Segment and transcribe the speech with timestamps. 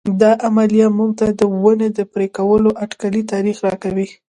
[0.21, 4.07] دا عملیه موږ ته د ونې د پرې کولو اټکلي تاریخ راکوي.